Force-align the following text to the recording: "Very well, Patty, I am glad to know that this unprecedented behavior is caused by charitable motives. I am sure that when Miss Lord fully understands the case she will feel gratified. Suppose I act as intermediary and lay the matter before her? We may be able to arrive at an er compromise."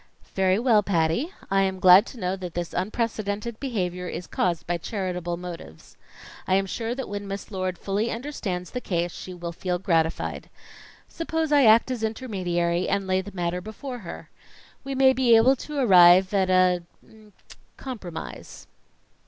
"Very 0.33 0.57
well, 0.57 0.81
Patty, 0.81 1.31
I 1.51 1.61
am 1.61 1.79
glad 1.79 2.07
to 2.07 2.19
know 2.19 2.35
that 2.35 2.55
this 2.55 2.73
unprecedented 2.73 3.59
behavior 3.59 4.07
is 4.07 4.25
caused 4.25 4.65
by 4.65 4.79
charitable 4.79 5.37
motives. 5.37 5.95
I 6.47 6.55
am 6.55 6.65
sure 6.65 6.95
that 6.95 7.07
when 7.07 7.27
Miss 7.27 7.51
Lord 7.51 7.77
fully 7.77 8.09
understands 8.09 8.71
the 8.71 8.81
case 8.81 9.11
she 9.11 9.35
will 9.35 9.51
feel 9.51 9.77
gratified. 9.77 10.49
Suppose 11.07 11.51
I 11.51 11.65
act 11.65 11.91
as 11.91 12.01
intermediary 12.01 12.89
and 12.89 13.05
lay 13.05 13.21
the 13.21 13.31
matter 13.35 13.61
before 13.61 13.99
her? 13.99 14.31
We 14.83 14.95
may 14.95 15.13
be 15.13 15.35
able 15.35 15.55
to 15.57 15.77
arrive 15.77 16.33
at 16.33 16.49
an 16.49 16.87
er 17.07 17.31
compromise." 17.77 18.65